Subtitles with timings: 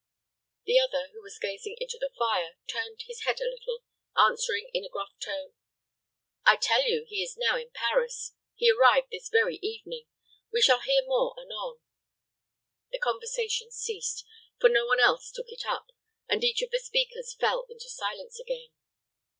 [0.65, 3.83] The other, who was gazing into the fire, turned his head a little,
[4.17, 5.53] answering in a gruff tone,
[6.43, 8.33] "I tell you he is now in Paris.
[8.55, 10.07] He arrived this very evening.
[10.51, 11.81] We shall hear more anon."
[12.91, 14.25] The conversation ceased;
[14.59, 15.91] for no one else took it up,
[16.27, 18.71] and each of the speakers fell into silence again.